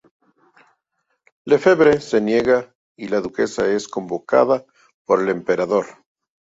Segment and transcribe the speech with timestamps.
[1.45, 4.65] Lefebvre se niega y la duquesa es convocada
[5.05, 5.85] por el Emperador.